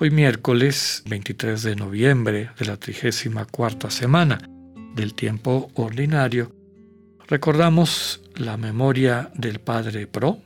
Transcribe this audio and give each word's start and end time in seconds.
Hoy 0.00 0.12
miércoles 0.12 1.02
23 1.06 1.60
de 1.60 1.74
noviembre 1.74 2.50
de 2.56 2.66
la 2.66 2.76
34 2.76 3.90
semana 3.90 4.38
del 4.94 5.12
tiempo 5.12 5.72
ordinario, 5.74 6.54
recordamos 7.26 8.22
la 8.36 8.56
memoria 8.56 9.32
del 9.34 9.58
Padre 9.58 10.06
Pro, 10.06 10.38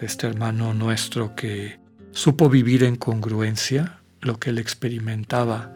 de 0.00 0.06
este 0.06 0.26
hermano 0.26 0.72
nuestro 0.72 1.36
que 1.36 1.80
supo 2.12 2.48
vivir 2.48 2.82
en 2.84 2.96
congruencia 2.96 4.00
lo 4.22 4.40
que 4.40 4.48
él 4.48 4.58
experimentaba 4.58 5.74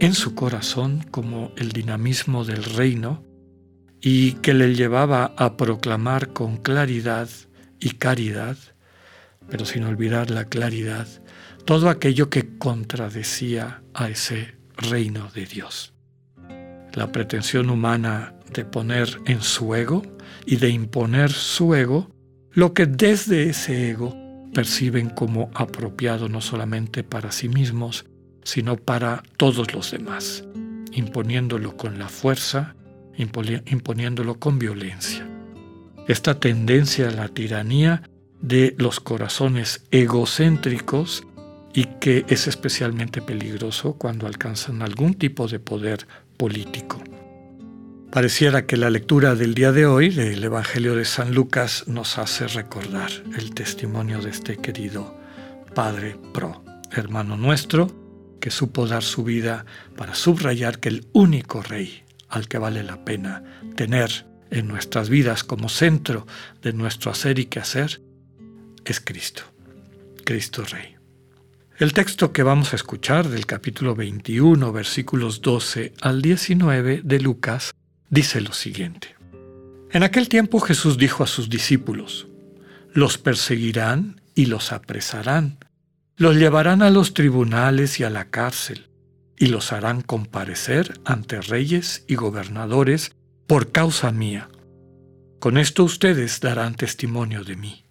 en 0.00 0.14
su 0.14 0.34
corazón 0.34 1.04
como 1.10 1.52
el 1.58 1.72
dinamismo 1.72 2.46
del 2.46 2.64
reino 2.64 3.22
y 4.00 4.32
que 4.36 4.54
le 4.54 4.74
llevaba 4.74 5.34
a 5.36 5.58
proclamar 5.58 6.32
con 6.32 6.56
claridad 6.56 7.28
y 7.78 7.90
caridad, 7.90 8.56
pero 9.50 9.66
sin 9.66 9.84
olvidar 9.84 10.30
la 10.30 10.46
claridad, 10.46 11.06
todo 11.68 11.90
aquello 11.90 12.30
que 12.30 12.56
contradecía 12.56 13.82
a 13.92 14.08
ese 14.08 14.54
reino 14.78 15.28
de 15.34 15.44
Dios. 15.44 15.92
La 16.94 17.12
pretensión 17.12 17.68
humana 17.68 18.32
de 18.54 18.64
poner 18.64 19.20
en 19.26 19.42
su 19.42 19.74
ego 19.74 20.02
y 20.46 20.56
de 20.56 20.70
imponer 20.70 21.30
su 21.30 21.74
ego 21.74 22.08
lo 22.52 22.72
que 22.72 22.86
desde 22.86 23.50
ese 23.50 23.90
ego 23.90 24.16
perciben 24.54 25.10
como 25.10 25.50
apropiado 25.52 26.30
no 26.30 26.40
solamente 26.40 27.04
para 27.04 27.32
sí 27.32 27.50
mismos, 27.50 28.06
sino 28.44 28.78
para 28.78 29.22
todos 29.36 29.74
los 29.74 29.90
demás, 29.90 30.44
imponiéndolo 30.92 31.76
con 31.76 31.98
la 31.98 32.08
fuerza, 32.08 32.76
imponiéndolo 33.14 34.38
con 34.38 34.58
violencia 34.58 35.28
esta 36.06 36.40
tendencia 36.40 37.08
a 37.08 37.12
la 37.12 37.28
tiranía 37.28 38.08
de 38.40 38.74
los 38.78 39.00
corazones 39.00 39.84
egocéntricos 39.90 41.26
y 41.74 41.84
que 42.00 42.24
es 42.28 42.46
especialmente 42.46 43.22
peligroso 43.22 43.94
cuando 43.94 44.26
alcanzan 44.26 44.82
algún 44.82 45.14
tipo 45.14 45.48
de 45.48 45.60
poder 45.60 46.06
político. 46.36 47.02
Pareciera 48.10 48.64
que 48.64 48.78
la 48.78 48.88
lectura 48.88 49.34
del 49.34 49.54
día 49.54 49.70
de 49.70 49.84
hoy 49.84 50.08
del 50.08 50.42
Evangelio 50.42 50.94
de 50.94 51.04
San 51.04 51.34
Lucas 51.34 51.84
nos 51.88 52.16
hace 52.16 52.48
recordar 52.48 53.10
el 53.36 53.52
testimonio 53.54 54.20
de 54.22 54.30
este 54.30 54.56
querido 54.56 55.14
Padre 55.74 56.16
Pro, 56.32 56.64
hermano 56.90 57.36
nuestro, 57.36 57.90
que 58.40 58.50
supo 58.50 58.86
dar 58.86 59.02
su 59.02 59.24
vida 59.24 59.66
para 59.96 60.14
subrayar 60.14 60.78
que 60.80 60.88
el 60.88 61.06
único 61.12 61.62
rey 61.62 62.02
al 62.28 62.48
que 62.48 62.58
vale 62.58 62.82
la 62.82 63.04
pena 63.04 63.42
tener 63.76 64.26
en 64.50 64.68
nuestras 64.68 65.10
vidas 65.10 65.44
como 65.44 65.68
centro 65.68 66.26
de 66.62 66.72
nuestro 66.72 67.10
hacer 67.10 67.38
y 67.38 67.46
quehacer 67.46 68.00
es 68.84 69.00
Cristo, 69.00 69.42
Cristo 70.24 70.64
Rey. 70.64 70.97
El 71.78 71.92
texto 71.92 72.32
que 72.32 72.42
vamos 72.42 72.72
a 72.72 72.76
escuchar 72.76 73.28
del 73.28 73.46
capítulo 73.46 73.94
21, 73.94 74.72
versículos 74.72 75.42
12 75.42 75.94
al 76.00 76.22
19 76.22 77.02
de 77.04 77.20
Lucas, 77.20 77.72
dice 78.10 78.40
lo 78.40 78.52
siguiente. 78.52 79.14
En 79.92 80.02
aquel 80.02 80.28
tiempo 80.28 80.58
Jesús 80.58 80.98
dijo 80.98 81.22
a 81.22 81.28
sus 81.28 81.48
discípulos, 81.48 82.26
los 82.92 83.16
perseguirán 83.16 84.20
y 84.34 84.46
los 84.46 84.72
apresarán, 84.72 85.58
los 86.16 86.34
llevarán 86.34 86.82
a 86.82 86.90
los 86.90 87.14
tribunales 87.14 88.00
y 88.00 88.02
a 88.02 88.10
la 88.10 88.28
cárcel, 88.28 88.90
y 89.36 89.46
los 89.46 89.72
harán 89.72 90.00
comparecer 90.00 91.00
ante 91.04 91.40
reyes 91.40 92.04
y 92.08 92.16
gobernadores 92.16 93.12
por 93.46 93.70
causa 93.70 94.10
mía. 94.10 94.48
Con 95.38 95.56
esto 95.56 95.84
ustedes 95.84 96.40
darán 96.40 96.74
testimonio 96.74 97.44
de 97.44 97.54
mí. 97.54 97.87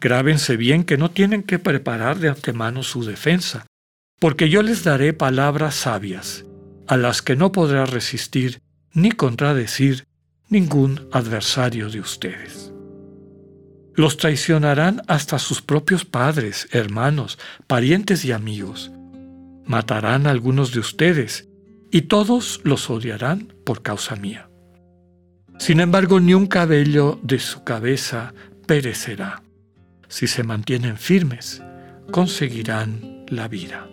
Grábense 0.00 0.56
bien 0.56 0.84
que 0.84 0.98
no 0.98 1.10
tienen 1.10 1.42
que 1.42 1.58
preparar 1.58 2.18
de 2.18 2.28
antemano 2.28 2.82
su 2.82 3.04
defensa, 3.04 3.66
porque 4.18 4.48
yo 4.48 4.62
les 4.62 4.84
daré 4.84 5.12
palabras 5.12 5.74
sabias, 5.74 6.44
a 6.86 6.96
las 6.96 7.22
que 7.22 7.36
no 7.36 7.52
podrá 7.52 7.86
resistir 7.86 8.60
ni 8.92 9.10
contradecir 9.12 10.06
ningún 10.48 11.08
adversario 11.12 11.90
de 11.90 12.00
ustedes. 12.00 12.72
Los 13.94 14.18
traicionarán 14.18 15.02
hasta 15.08 15.38
sus 15.38 15.62
propios 15.62 16.04
padres, 16.04 16.68
hermanos, 16.70 17.38
parientes 17.66 18.24
y 18.24 18.32
amigos. 18.32 18.92
Matarán 19.64 20.26
a 20.26 20.30
algunos 20.30 20.72
de 20.72 20.80
ustedes, 20.80 21.48
y 21.90 22.02
todos 22.02 22.60
los 22.62 22.90
odiarán 22.90 23.54
por 23.64 23.82
causa 23.82 24.16
mía. 24.16 24.50
Sin 25.58 25.80
embargo, 25.80 26.20
ni 26.20 26.34
un 26.34 26.46
cabello 26.46 27.18
de 27.22 27.38
su 27.38 27.64
cabeza 27.64 28.34
perecerá. 28.66 29.42
Si 30.08 30.26
se 30.26 30.42
mantienen 30.42 30.96
firmes, 30.96 31.62
conseguirán 32.10 33.24
la 33.28 33.48
vida. 33.48 33.88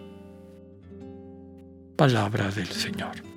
Palabra 1.96 2.50
del 2.52 2.68
Señor. 2.68 3.34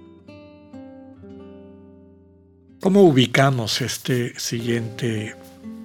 ¿Cómo 2.81 3.03
ubicamos 3.03 3.81
este 3.81 4.39
siguiente, 4.39 5.35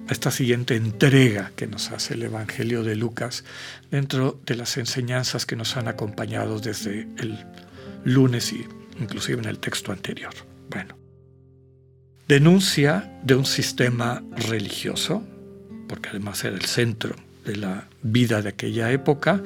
esta 0.08 0.30
siguiente 0.30 0.76
entrega 0.76 1.50
que 1.56 1.66
nos 1.66 1.90
hace 1.90 2.14
el 2.14 2.22
Evangelio 2.22 2.82
de 2.82 2.94
Lucas 2.94 3.44
dentro 3.90 4.40
de 4.46 4.56
las 4.56 4.76
enseñanzas 4.76 5.46
que 5.46 5.56
nos 5.56 5.76
han 5.76 5.88
acompañado 5.88 6.60
desde 6.60 7.08
el 7.18 7.38
lunes 8.04 8.52
y 8.52 8.66
inclusive 9.00 9.40
en 9.40 9.48
el 9.48 9.58
texto 9.58 9.90
anterior? 9.90 10.32
Bueno, 10.70 10.96
denuncia 12.28 13.18
de 13.24 13.34
un 13.34 13.46
sistema 13.46 14.22
religioso, 14.36 15.26
porque 15.92 16.08
además 16.08 16.42
era 16.42 16.56
el 16.56 16.64
centro 16.64 17.14
de 17.44 17.54
la 17.54 17.86
vida 18.00 18.40
de 18.40 18.48
aquella 18.48 18.90
época, 18.92 19.42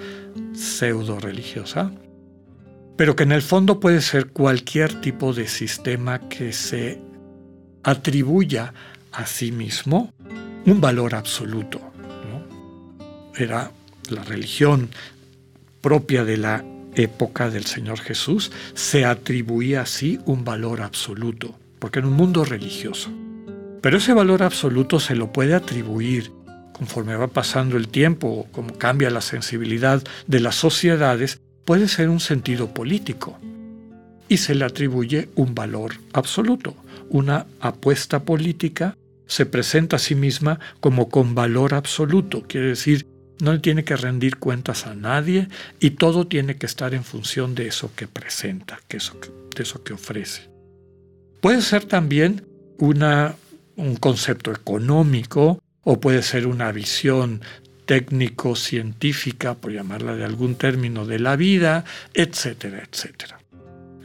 pseudo 0.54 1.18
religiosa, 1.18 1.90
pero 2.96 3.16
que 3.16 3.24
en 3.24 3.32
el 3.32 3.42
fondo 3.42 3.80
puede 3.80 4.00
ser 4.00 4.28
cualquier 4.28 5.00
tipo 5.00 5.32
de 5.32 5.48
sistema 5.48 6.28
que 6.28 6.52
se 6.52 7.00
atribuya 7.82 8.72
a 9.10 9.26
sí 9.26 9.50
mismo 9.50 10.14
un 10.66 10.80
valor 10.80 11.16
absoluto. 11.16 11.80
Era 13.36 13.72
la 14.08 14.22
religión 14.22 14.90
propia 15.80 16.24
de 16.24 16.36
la 16.36 16.64
época 16.94 17.50
del 17.50 17.64
Señor 17.64 17.98
Jesús, 17.98 18.52
se 18.74 19.04
atribuía 19.04 19.80
así 19.80 20.20
un 20.26 20.44
valor 20.44 20.80
absoluto 20.80 21.58
porque 21.80 21.98
en 21.98 22.04
un 22.04 22.12
mundo 22.12 22.44
religioso. 22.44 23.10
Pero 23.80 23.98
ese 23.98 24.12
valor 24.12 24.42
absoluto 24.42 25.00
se 25.00 25.14
lo 25.14 25.32
puede 25.32 25.54
atribuir 25.54 26.32
conforme 26.76 27.16
va 27.16 27.28
pasando 27.28 27.76
el 27.76 27.88
tiempo 27.88 28.28
o 28.28 28.44
como 28.52 28.76
cambia 28.76 29.08
la 29.08 29.22
sensibilidad 29.22 30.02
de 30.26 30.40
las 30.40 30.56
sociedades, 30.56 31.40
puede 31.64 31.88
ser 31.88 32.10
un 32.10 32.20
sentido 32.20 32.74
político. 32.74 33.38
Y 34.28 34.38
se 34.38 34.54
le 34.54 34.64
atribuye 34.64 35.30
un 35.36 35.54
valor 35.54 35.94
absoluto. 36.12 36.76
Una 37.08 37.46
apuesta 37.60 38.24
política 38.24 38.96
se 39.26 39.46
presenta 39.46 39.96
a 39.96 40.00
sí 40.00 40.14
misma 40.14 40.60
como 40.80 41.08
con 41.08 41.34
valor 41.34 41.74
absoluto, 41.74 42.42
quiere 42.46 42.68
decir, 42.68 43.06
no 43.40 43.52
le 43.52 43.58
tiene 43.58 43.84
que 43.84 43.96
rendir 43.96 44.36
cuentas 44.36 44.86
a 44.86 44.94
nadie 44.94 45.48
y 45.80 45.90
todo 45.90 46.26
tiene 46.26 46.56
que 46.56 46.66
estar 46.66 46.94
en 46.94 47.04
función 47.04 47.54
de 47.54 47.68
eso 47.68 47.90
que 47.94 48.06
presenta, 48.06 48.80
de 48.88 48.98
eso 49.62 49.82
que 49.82 49.92
ofrece. 49.92 50.48
Puede 51.40 51.62
ser 51.62 51.84
también 51.84 52.46
una, 52.78 53.36
un 53.76 53.96
concepto 53.96 54.52
económico 54.52 55.62
o 55.84 56.00
puede 56.00 56.22
ser 56.22 56.46
una 56.46 56.72
visión 56.72 57.40
técnico-científica, 57.86 59.54
por 59.54 59.72
llamarla 59.72 60.16
de 60.16 60.24
algún 60.24 60.56
término, 60.56 61.06
de 61.06 61.20
la 61.20 61.36
vida, 61.36 61.84
etcétera, 62.12 62.82
etcétera. 62.90 63.38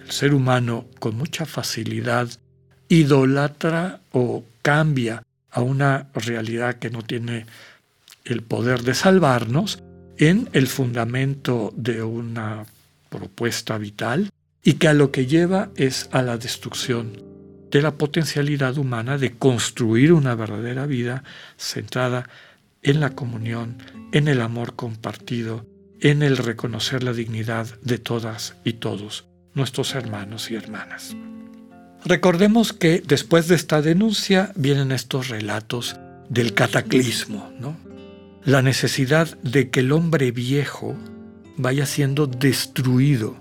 El 0.04 0.12
ser 0.12 0.34
humano 0.34 0.86
con 1.00 1.16
mucha 1.16 1.46
facilidad 1.46 2.30
idolatra 2.88 4.02
o 4.12 4.44
cambia 4.62 5.24
a 5.50 5.62
una 5.62 6.08
realidad 6.14 6.76
que 6.76 6.90
no 6.90 7.02
tiene 7.02 7.46
el 8.26 8.44
poder 8.44 8.84
de 8.84 8.94
salvarnos 8.94 9.82
en 10.18 10.50
el 10.54 10.68
fundamento 10.68 11.74
de 11.76 12.04
una 12.04 12.66
propuesta 13.10 13.78
vital 13.78 14.30
y 14.64 14.74
que 14.74 14.88
a 14.88 14.94
lo 14.94 15.12
que 15.12 15.26
lleva 15.26 15.70
es 15.76 16.08
a 16.12 16.22
la 16.22 16.38
destrucción 16.38 17.31
de 17.72 17.82
la 17.82 17.96
potencialidad 17.96 18.78
humana 18.78 19.18
de 19.18 19.32
construir 19.32 20.14
una 20.14 20.36
verdadera 20.36 20.86
vida 20.86 21.24
centrada 21.58 22.30
en 22.84 23.00
la 23.00 23.12
comunión, 23.12 23.78
en 24.12 24.28
el 24.28 24.42
amor 24.42 24.76
compartido, 24.76 25.66
en 26.02 26.22
el 26.22 26.38
reconocer 26.38 27.04
la 27.04 27.14
dignidad 27.14 27.68
de 27.82 27.98
todas 27.98 28.56
y 28.64 28.74
todos 28.74 29.26
nuestros 29.54 29.96
hermanos 29.96 30.52
y 30.52 30.56
hermanas. 30.56 31.16
Recordemos 32.04 32.74
que 32.74 33.04
después 33.06 33.48
de 33.48 33.56
esta 33.56 33.82
denuncia 33.82 34.52
vienen 34.56 34.92
estos 34.92 35.30
relatos 35.30 35.96
del 36.30 36.54
cataclismo, 36.54 37.52
¿no? 37.60 37.78
La 38.44 38.64
necesidad 38.64 39.38
de 39.44 39.70
que 39.70 39.82
el 39.82 39.92
hombre 39.92 40.32
viejo 40.32 40.98
vaya 41.58 41.86
siendo 41.86 42.26
destruido, 42.26 43.36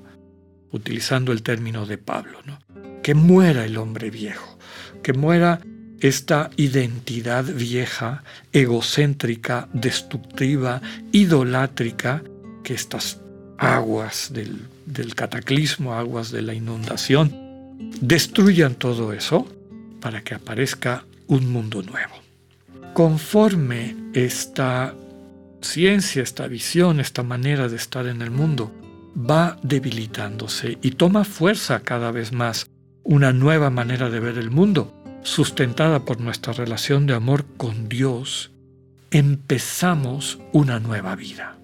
utilizando 0.73 1.33
el 1.33 1.43
término 1.43 1.87
de 1.87 1.97
Pablo, 1.97 2.41
¿no? 2.45 2.59
Que 3.03 3.15
muera 3.15 3.65
el 3.65 3.77
hombre 3.79 4.11
viejo, 4.11 4.59
que 5.03 5.13
muera 5.13 5.61
esta 6.01 6.51
identidad 6.57 7.45
vieja, 7.45 8.25
egocéntrica, 8.53 9.69
destructiva, 9.73 10.81
idolátrica, 11.13 12.23
que 12.63 12.75
estas 12.75 13.21
aguas 13.59 14.33
del, 14.33 14.63
del 14.87 15.15
cataclismo, 15.15 15.95
aguas 15.95 16.31
de 16.31 16.43
la 16.43 16.55
inundación, 16.55 17.35
destruyan 18.01 18.75
todo 18.75 19.13
eso 19.13 19.47
para 20.01 20.23
que 20.23 20.35
aparezca 20.35 21.05
un 21.27 21.51
mundo 21.53 21.83
nuevo. 21.83 22.15
Conforme 22.95 23.95
esta 24.15 24.95
ciencia, 25.61 26.23
esta 26.23 26.47
visión, 26.49 27.01
esta 27.01 27.23
manera 27.23 27.69
de 27.69 27.77
estar 27.77 28.07
en 28.07 28.23
el 28.23 28.31
mundo 28.31 28.73
va 29.17 29.59
debilitándose 29.63 30.79
y 30.83 30.93
toma 30.93 31.25
fuerza 31.25 31.81
cada 31.81 32.11
vez 32.11 32.33
más 32.33 32.67
una 33.11 33.33
nueva 33.33 33.71
manera 33.71 34.09
de 34.09 34.21
ver 34.21 34.39
el 34.39 34.53
mundo, 34.53 34.95
sustentada 35.25 36.05
por 36.05 36.21
nuestra 36.21 36.53
relación 36.53 37.07
de 37.07 37.15
amor 37.15 37.45
con 37.57 37.89
Dios, 37.89 38.53
empezamos 39.11 40.39
una 40.53 40.79
nueva 40.79 41.17
vida. 41.17 41.59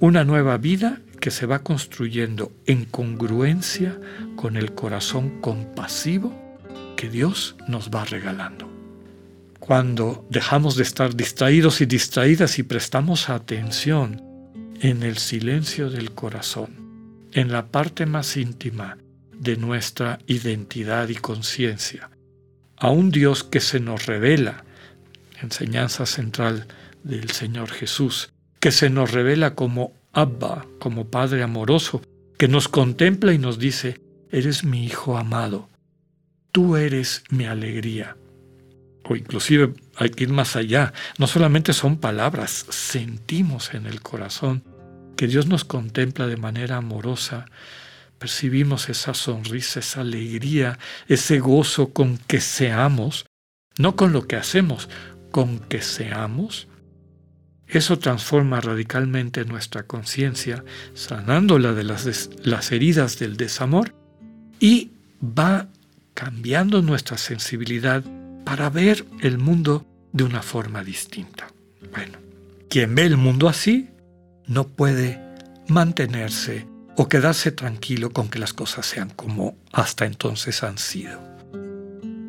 Una 0.00 0.22
nueva 0.24 0.58
vida 0.58 1.00
que 1.18 1.30
se 1.30 1.46
va 1.46 1.60
construyendo 1.60 2.52
en 2.66 2.84
congruencia 2.84 3.98
con 4.36 4.58
el 4.58 4.74
corazón 4.74 5.40
compasivo 5.40 6.34
que 6.94 7.08
Dios 7.08 7.56
nos 7.68 7.88
va 7.88 8.04
regalando. 8.04 8.70
Cuando 9.58 10.26
dejamos 10.28 10.76
de 10.76 10.82
estar 10.82 11.16
distraídos 11.16 11.80
y 11.80 11.86
distraídas 11.86 12.58
y 12.58 12.64
prestamos 12.64 13.30
atención 13.30 14.22
en 14.82 15.02
el 15.02 15.16
silencio 15.16 15.88
del 15.88 16.10
corazón, 16.12 17.30
en 17.32 17.50
la 17.50 17.68
parte 17.68 18.04
más 18.04 18.36
íntima 18.36 18.98
de 19.46 19.56
nuestra 19.56 20.18
identidad 20.26 21.08
y 21.08 21.14
conciencia, 21.14 22.10
a 22.76 22.90
un 22.90 23.10
Dios 23.10 23.44
que 23.44 23.60
se 23.60 23.78
nos 23.78 24.06
revela, 24.06 24.64
enseñanza 25.40 26.04
central 26.04 26.66
del 27.04 27.30
Señor 27.30 27.70
Jesús, 27.70 28.32
que 28.58 28.72
se 28.72 28.90
nos 28.90 29.12
revela 29.12 29.54
como 29.54 29.92
Abba, 30.12 30.66
como 30.80 31.06
Padre 31.06 31.44
amoroso, 31.44 32.02
que 32.36 32.48
nos 32.48 32.68
contempla 32.68 33.32
y 33.32 33.38
nos 33.38 33.60
dice, 33.60 34.00
eres 34.32 34.64
mi 34.64 34.84
Hijo 34.84 35.16
amado, 35.16 35.68
tú 36.50 36.76
eres 36.76 37.22
mi 37.30 37.44
alegría. 37.44 38.16
O 39.04 39.14
inclusive 39.14 39.74
hay 39.94 40.10
que 40.10 40.24
ir 40.24 40.30
más 40.30 40.56
allá, 40.56 40.92
no 41.18 41.28
solamente 41.28 41.72
son 41.72 41.98
palabras, 41.98 42.66
sentimos 42.70 43.74
en 43.74 43.86
el 43.86 44.02
corazón 44.02 44.64
que 45.16 45.28
Dios 45.28 45.46
nos 45.46 45.64
contempla 45.64 46.26
de 46.26 46.36
manera 46.36 46.78
amorosa, 46.78 47.46
percibimos 48.18 48.88
esa 48.88 49.14
sonrisa, 49.14 49.80
esa 49.80 50.00
alegría, 50.00 50.78
ese 51.08 51.38
gozo 51.38 51.92
con 51.92 52.18
que 52.18 52.40
seamos, 52.40 53.26
no 53.78 53.96
con 53.96 54.12
lo 54.12 54.26
que 54.26 54.36
hacemos, 54.36 54.88
con 55.30 55.58
que 55.58 55.82
seamos, 55.82 56.68
eso 57.68 57.98
transforma 57.98 58.60
radicalmente 58.60 59.44
nuestra 59.44 59.82
conciencia, 59.82 60.64
sanándola 60.94 61.72
de 61.72 61.84
las, 61.84 62.30
las, 62.44 62.72
heridas 62.72 63.18
del 63.18 63.36
desamor 63.36 63.94
y 64.60 64.92
va 65.20 65.68
cambiando 66.14 66.80
nuestra 66.80 67.18
sensibilidad 67.18 68.04
para 68.44 68.70
ver 68.70 69.04
el 69.20 69.38
mundo 69.38 69.84
de 70.12 70.24
una 70.24 70.42
forma 70.42 70.84
distinta. 70.84 71.48
Bueno, 71.92 72.18
quien 72.70 72.94
ve 72.94 73.02
el 73.02 73.16
mundo 73.16 73.48
así 73.48 73.90
no 74.46 74.68
puede 74.68 75.20
mantenerse 75.68 76.66
o 76.96 77.08
quedarse 77.08 77.52
tranquilo 77.52 78.10
con 78.10 78.28
que 78.28 78.38
las 78.38 78.52
cosas 78.52 78.86
sean 78.86 79.10
como 79.10 79.56
hasta 79.72 80.06
entonces 80.06 80.62
han 80.62 80.78
sido. 80.78 81.20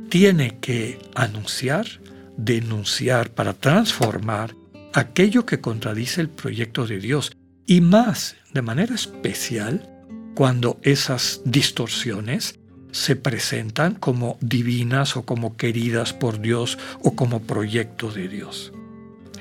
Tiene 0.09 0.59
que 0.59 0.99
anunciar, 1.15 1.87
denunciar 2.35 3.31
para 3.31 3.53
transformar 3.53 4.55
aquello 4.93 5.45
que 5.45 5.61
contradice 5.61 6.21
el 6.21 6.29
proyecto 6.29 6.85
de 6.85 6.99
Dios 6.99 7.31
y 7.65 7.81
más 7.81 8.35
de 8.53 8.61
manera 8.61 8.95
especial 8.95 9.89
cuando 10.35 10.79
esas 10.83 11.41
distorsiones 11.45 12.59
se 12.91 13.15
presentan 13.15 13.95
como 13.95 14.37
divinas 14.41 15.17
o 15.17 15.25
como 15.25 15.57
queridas 15.57 16.13
por 16.13 16.39
Dios 16.39 16.77
o 17.01 17.15
como 17.15 17.41
proyecto 17.41 18.11
de 18.11 18.27
Dios. 18.27 18.71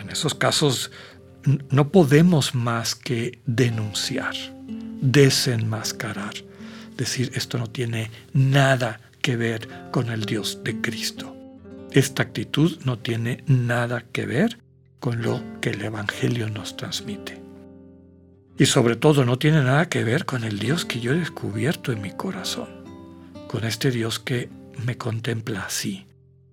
En 0.00 0.10
esos 0.10 0.34
casos 0.34 0.90
no 1.70 1.90
podemos 1.90 2.54
más 2.54 2.94
que 2.94 3.40
denunciar 3.46 4.34
desenmascarar, 5.06 6.34
decir 6.96 7.30
esto 7.34 7.58
no 7.58 7.68
tiene 7.68 8.10
nada 8.32 9.00
que 9.22 9.36
ver 9.36 9.68
con 9.92 10.10
el 10.10 10.24
Dios 10.24 10.60
de 10.64 10.80
Cristo. 10.80 11.34
Esta 11.92 12.24
actitud 12.24 12.78
no 12.84 12.98
tiene 12.98 13.44
nada 13.46 14.04
que 14.12 14.26
ver 14.26 14.58
con 14.98 15.22
lo 15.22 15.40
que 15.60 15.70
el 15.70 15.82
Evangelio 15.82 16.50
nos 16.50 16.76
transmite. 16.76 17.40
Y 18.58 18.66
sobre 18.66 18.96
todo 18.96 19.24
no 19.24 19.38
tiene 19.38 19.62
nada 19.62 19.88
que 19.88 20.02
ver 20.02 20.24
con 20.24 20.42
el 20.42 20.58
Dios 20.58 20.84
que 20.84 21.00
yo 21.00 21.12
he 21.12 21.18
descubierto 21.18 21.92
en 21.92 22.02
mi 22.02 22.10
corazón, 22.10 22.68
con 23.48 23.64
este 23.64 23.90
Dios 23.90 24.18
que 24.18 24.48
me 24.84 24.96
contempla 24.96 25.62
así 25.62 26.06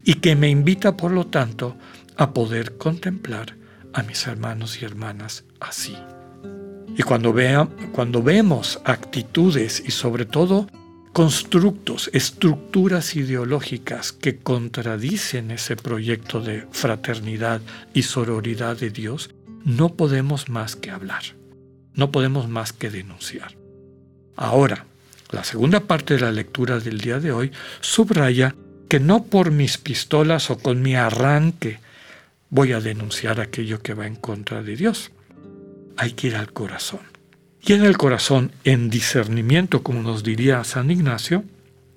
y 0.03 0.15
que 0.15 0.35
me 0.35 0.49
invita, 0.49 0.95
por 0.97 1.11
lo 1.11 1.27
tanto, 1.27 1.75
a 2.17 2.33
poder 2.33 2.77
contemplar 2.77 3.55
a 3.93 4.03
mis 4.03 4.27
hermanos 4.27 4.81
y 4.81 4.85
hermanas 4.85 5.45
así. 5.59 5.97
Y 6.95 7.03
cuando, 7.03 7.33
cuando 7.91 8.21
vemos 8.21 8.79
actitudes 8.85 9.83
y 9.85 9.91
sobre 9.91 10.25
todo 10.25 10.67
constructos, 11.11 12.09
estructuras 12.13 13.15
ideológicas 13.15 14.11
que 14.11 14.37
contradicen 14.37 15.51
ese 15.51 15.75
proyecto 15.75 16.41
de 16.41 16.67
fraternidad 16.71 17.61
y 17.93 18.03
sororidad 18.03 18.77
de 18.77 18.89
Dios, 18.89 19.31
no 19.63 19.93
podemos 19.95 20.49
más 20.49 20.75
que 20.75 20.91
hablar, 20.91 21.23
no 21.93 22.11
podemos 22.11 22.47
más 22.47 22.73
que 22.73 22.89
denunciar. 22.89 23.55
Ahora, 24.35 24.85
la 25.31 25.43
segunda 25.43 25.81
parte 25.81 26.15
de 26.15 26.21
la 26.21 26.31
lectura 26.31 26.79
del 26.79 26.99
día 26.99 27.19
de 27.19 27.31
hoy 27.31 27.51
subraya 27.81 28.55
que 28.87 28.99
no 28.99 29.23
por 29.23 29.51
mis 29.51 29.77
pistolas 29.77 30.51
o 30.51 30.59
con 30.59 30.81
mi 30.81 30.95
arranque 30.95 31.79
voy 32.49 32.71
a 32.73 32.81
denunciar 32.81 33.39
aquello 33.39 33.81
que 33.81 33.95
va 33.95 34.05
en 34.05 34.15
contra 34.15 34.61
de 34.61 34.75
Dios 34.75 35.11
hay 35.97 36.13
que 36.13 36.27
ir 36.27 36.35
al 36.35 36.51
corazón. 36.53 37.01
Y 37.61 37.73
en 37.73 37.85
el 37.85 37.97
corazón, 37.97 38.51
en 38.63 38.89
discernimiento, 38.89 39.83
como 39.83 40.01
nos 40.01 40.23
diría 40.23 40.63
San 40.63 40.91
Ignacio, 40.91 41.45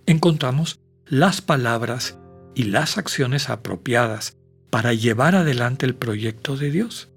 encontramos 0.07 0.79
las 1.07 1.41
palabras 1.41 2.19
y 2.55 2.65
las 2.65 2.99
acciones 2.99 3.51
apropiadas 3.51 4.37
para 4.71 4.93
llevar 4.93 5.35
adelante 5.35 5.87
el 5.87 5.95
proyecto 5.95 6.57
de 6.57 6.71
Dios. 6.71 7.09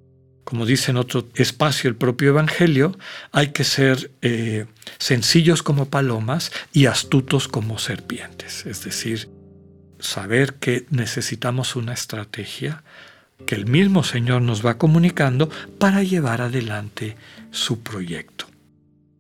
Como 0.44 0.66
dice 0.66 0.92
en 0.92 0.98
otro 0.98 1.28
espacio 1.36 1.90
el 1.90 1.96
propio 1.96 2.30
Evangelio, 2.30 2.98
hay 3.32 3.50
que 3.50 3.64
ser 3.64 4.12
eh, 4.22 4.66
sencillos 4.98 5.62
como 5.62 5.90
palomas 5.90 6.52
y 6.74 6.88
astutos 6.88 7.48
como 7.48 7.78
serpientes. 7.78 8.66
Es 8.66 8.84
decir, 8.84 9.30
saber 10.00 10.56
que 10.56 10.88
necesitamos 10.90 11.76
una 11.76 11.94
estrategia, 11.94 12.84
que 13.46 13.56
el 13.56 13.66
mismo 13.66 14.04
Señor 14.04 14.42
nos 14.42 14.66
va 14.66 14.78
comunicando 14.78 15.50
para 15.80 16.04
llevar 16.04 16.42
adelante 16.42 17.16
su 17.52 17.82
proyecto. 17.82 18.46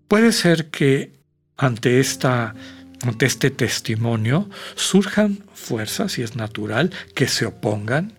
Puede 0.07 0.31
ser 0.31 0.69
que 0.69 1.13
ante, 1.57 1.99
esta, 1.99 2.55
ante 3.03 3.25
este 3.25 3.51
testimonio 3.51 4.49
surjan 4.75 5.43
fuerzas, 5.53 6.17
y 6.17 6.23
es 6.23 6.35
natural, 6.35 6.91
que 7.13 7.27
se 7.27 7.45
opongan, 7.45 8.13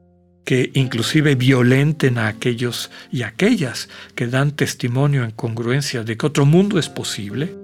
que 0.45 0.71
inclusive 0.75 1.35
violenten 1.35 2.19
a 2.19 2.29
aquellos 2.29 2.91
y 3.11 3.23
aquellas 3.23 3.89
que 4.15 4.27
dan 4.27 4.53
testimonio 4.53 5.25
en 5.25 5.31
congruencia 5.31 6.03
de 6.03 6.17
que 6.17 6.27
otro 6.27 6.47
mundo 6.47 6.79
es 6.79 6.89
posible, 6.89 7.55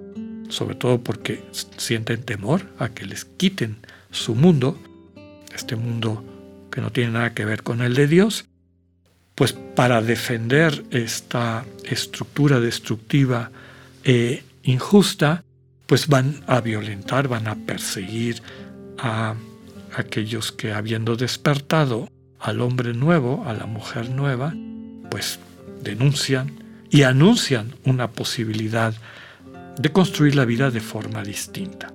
sobre 0.49 0.77
todo 0.77 1.03
porque 1.03 1.43
sienten 1.77 2.23
temor 2.23 2.63
a 2.79 2.91
que 2.91 3.05
les 3.05 3.25
quiten 3.25 3.79
su 4.11 4.35
mundo, 4.35 4.81
este 5.55 5.75
mundo 5.75 6.25
que 6.77 6.83
no 6.83 6.93
tiene 6.93 7.13
nada 7.13 7.33
que 7.33 7.47
ver 7.47 7.63
con 7.63 7.81
el 7.81 7.95
de 7.95 8.07
Dios, 8.07 8.45
pues 9.35 9.55
para 9.55 10.03
defender 10.03 10.85
esta 10.91 11.65
estructura 11.85 12.61
destructiva 12.61 13.51
e 14.05 14.45
injusta, 14.63 15.43
pues 15.87 16.07
van 16.07 16.43
a 16.47 16.61
violentar, 16.61 17.29
van 17.29 17.49
a 17.49 17.55
perseguir 17.55 18.43
a 18.99 19.37
aquellos 19.97 20.53
que 20.53 20.75
habiendo 20.75 21.17
despertado 21.17 22.11
al 22.41 22.61
hombre 22.61 22.93
nuevo, 22.93 23.45
a 23.47 23.55
la 23.55 23.65
mujer 23.65 24.11
nueva, 24.11 24.53
pues 25.11 25.39
denuncian 25.81 26.63
y 26.91 27.05
anuncian 27.05 27.75
una 27.87 28.11
posibilidad 28.11 28.93
de 29.79 29.93
construir 29.93 30.35
la 30.35 30.45
vida 30.45 30.71
de 30.71 30.81
forma 30.81 31.23
distinta. 31.23 31.91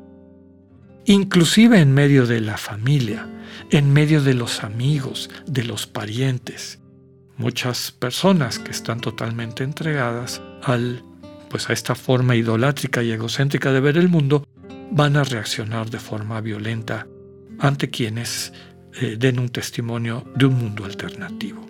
Inclusive 1.06 1.80
en 1.80 1.94
medio 1.94 2.26
de 2.26 2.42
la 2.42 2.58
familia, 2.58 3.28
en 3.70 3.92
medio 3.92 4.22
de 4.22 4.34
los 4.34 4.64
amigos, 4.64 5.30
de 5.46 5.64
los 5.64 5.88
parientes. 5.88 6.80
Muchas 7.38 7.92
personas 7.92 8.60
que 8.60 8.72
están 8.72 9.00
totalmente 9.00 9.64
entregadas 9.64 10.42
al 10.64 11.04
pues 11.50 11.70
a 11.70 11.74
esta 11.74 11.96
forma 11.96 12.38
idolátrica 12.38 13.04
y 13.04 13.12
egocéntrica 13.12 13.74
de 13.74 13.82
ver 13.82 13.98
el 13.98 14.08
mundo 14.08 14.48
van 14.90 15.18
a 15.18 15.24
reaccionar 15.26 15.90
de 15.90 16.00
forma 16.00 16.40
violenta 16.40 17.08
ante 17.60 17.90
quienes 17.90 18.54
eh, 19.02 19.18
den 19.20 19.38
un 19.38 19.50
testimonio 19.50 20.26
de 20.34 20.46
un 20.46 20.58
mundo 20.58 20.86
alternativo. 20.86 21.66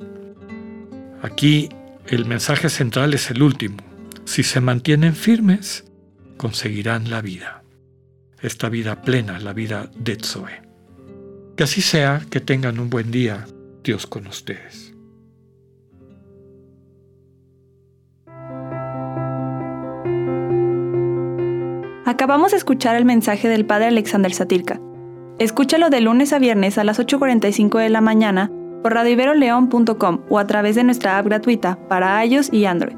Aquí 1.23 1.69
el 2.07 2.25
mensaje 2.25 2.69
central 2.69 3.13
es 3.15 3.31
el 3.31 3.41
último. 3.41 3.77
Si 4.25 4.43
se 4.43 4.61
mantienen 4.61 5.15
firmes, 5.15 5.85
conseguirán 6.38 7.09
la 7.09 7.21
vida. 7.21 7.60
Esta 8.41 8.69
vida 8.69 9.01
plena, 9.01 9.39
la 9.39 9.53
vida 9.53 9.89
de 9.95 10.15
Zoe. 10.15 10.62
Que 11.55 11.63
así 11.63 11.81
sea, 11.81 12.21
que 12.29 12.39
tengan 12.39 12.79
un 12.79 12.89
buen 12.89 13.12
día, 13.12 13.45
Dios 13.83 14.07
con 14.07 14.25
ustedes. 14.25 14.93
Acabamos 22.05 22.51
de 22.51 22.57
escuchar 22.57 22.95
el 22.95 23.05
mensaje 23.05 23.48
del 23.48 23.65
Padre 23.65 23.88
Alexander 23.88 24.33
Satirka. 24.33 24.81
Escúchalo 25.39 25.89
de 25.89 26.01
lunes 26.01 26.33
a 26.33 26.39
viernes 26.39 26.77
a 26.77 26.83
las 26.83 27.00
8.45 27.00 27.79
de 27.79 27.89
la 27.89 28.01
mañana 28.01 28.51
por 28.81 28.93
radiveroleón.com 28.93 30.21
o 30.29 30.39
a 30.39 30.48
través 30.48 30.75
de 30.75 30.83
nuestra 30.83 31.17
app 31.17 31.25
gratuita 31.25 31.77
para 31.88 32.25
iOS 32.25 32.51
y 32.51 32.65
Android. 32.65 32.98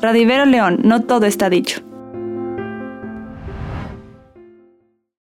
Radivero 0.00 0.44
León, 0.44 0.80
no 0.84 1.02
todo 1.02 1.26
está 1.26 1.50
dicho. 1.50 1.82